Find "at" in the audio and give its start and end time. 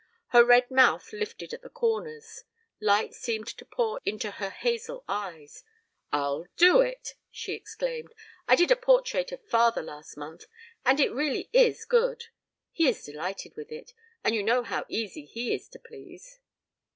1.53-1.61